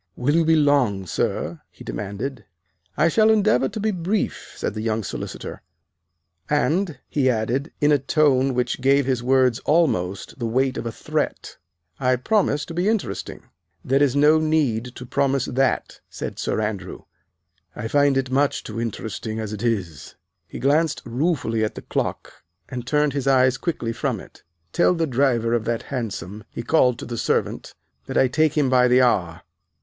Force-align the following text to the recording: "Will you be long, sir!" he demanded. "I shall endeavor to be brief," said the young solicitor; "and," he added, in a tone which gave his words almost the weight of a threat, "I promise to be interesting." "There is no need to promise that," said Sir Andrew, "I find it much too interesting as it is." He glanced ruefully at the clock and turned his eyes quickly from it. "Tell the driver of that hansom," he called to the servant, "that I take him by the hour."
"Will 0.15 0.33
you 0.35 0.43
be 0.45 0.55
long, 0.55 1.05
sir!" 1.05 1.61
he 1.69 1.83
demanded. 1.83 2.43
"I 2.97 3.07
shall 3.07 3.29
endeavor 3.29 3.69
to 3.69 3.79
be 3.79 3.91
brief," 3.91 4.53
said 4.55 4.73
the 4.73 4.81
young 4.81 5.03
solicitor; 5.03 5.61
"and," 6.49 6.97
he 7.07 7.29
added, 7.29 7.71
in 7.79 7.91
a 7.91 7.99
tone 7.99 8.55
which 8.55 8.81
gave 8.81 9.05
his 9.05 9.21
words 9.21 9.59
almost 9.59 10.39
the 10.39 10.47
weight 10.47 10.75
of 10.79 10.87
a 10.87 10.91
threat, 10.91 11.55
"I 11.99 12.15
promise 12.15 12.65
to 12.65 12.73
be 12.73 12.89
interesting." 12.89 13.43
"There 13.85 14.01
is 14.01 14.15
no 14.15 14.39
need 14.39 14.85
to 14.95 15.05
promise 15.05 15.45
that," 15.45 15.99
said 16.09 16.39
Sir 16.39 16.59
Andrew, 16.59 17.03
"I 17.75 17.87
find 17.87 18.17
it 18.17 18.31
much 18.31 18.63
too 18.63 18.81
interesting 18.81 19.39
as 19.39 19.53
it 19.53 19.61
is." 19.61 20.15
He 20.47 20.57
glanced 20.57 21.03
ruefully 21.05 21.63
at 21.63 21.75
the 21.75 21.83
clock 21.83 22.41
and 22.67 22.87
turned 22.87 23.13
his 23.13 23.27
eyes 23.27 23.55
quickly 23.59 23.93
from 23.93 24.19
it. 24.19 24.41
"Tell 24.73 24.95
the 24.95 25.05
driver 25.05 25.53
of 25.53 25.65
that 25.65 25.83
hansom," 25.93 26.43
he 26.49 26.63
called 26.63 26.97
to 26.97 27.05
the 27.05 27.19
servant, 27.19 27.75
"that 28.07 28.17
I 28.17 28.27
take 28.27 28.57
him 28.57 28.67
by 28.67 28.87
the 28.87 28.99
hour." 29.03 29.43